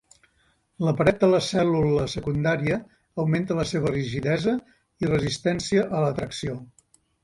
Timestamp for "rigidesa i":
3.95-5.15